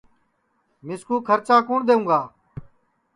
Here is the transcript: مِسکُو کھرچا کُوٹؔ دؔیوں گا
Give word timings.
مِسکُو 0.85 1.15
کھرچا 1.27 1.57
کُوٹؔ 1.67 1.81
دؔیوں 1.87 2.03
گا 2.09 2.19